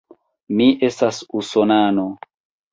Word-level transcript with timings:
Mi 0.61 0.69
estas 0.87 1.21
usonano. 1.43 2.09